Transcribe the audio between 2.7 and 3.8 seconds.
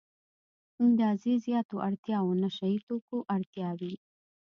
يي توکو اړتیا